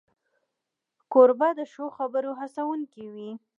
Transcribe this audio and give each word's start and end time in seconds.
کوربه 1.11 1.49
د 1.57 1.59
ښو 1.71 1.85
خبرو 1.97 2.31
هڅونکی 2.39 3.05
وي. 3.13 3.31